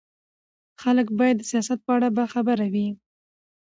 خلک 0.81 1.07
باید 1.19 1.35
د 1.39 1.43
سیاست 1.51 1.79
په 1.85 1.91
اړه 1.95 2.07
باخبره 2.17 2.65
وي 2.73 2.87